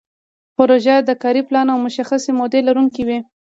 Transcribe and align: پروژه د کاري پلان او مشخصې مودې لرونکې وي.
پروژه 0.55 0.95
د 1.07 1.11
کاري 1.23 1.41
پلان 1.47 1.67
او 1.73 1.77
مشخصې 1.85 2.31
مودې 2.39 2.59
لرونکې 2.67 3.01
وي. 3.07 3.19